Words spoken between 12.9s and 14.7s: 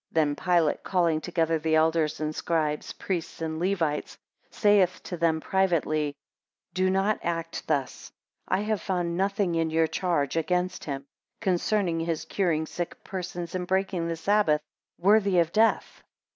persons, and breaking the sabbath,